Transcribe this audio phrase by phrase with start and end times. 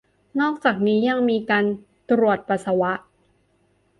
[0.39, 1.65] นอกจากนี้ยังมีการ
[2.09, 2.91] ตรวจปัสสาวะ